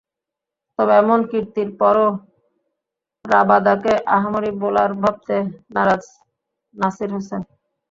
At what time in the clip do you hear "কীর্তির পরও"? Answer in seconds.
1.31-2.07